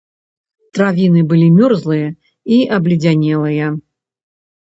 [0.77, 2.07] Травіны былі мёрзлыя
[2.57, 3.67] і абледзянелыя.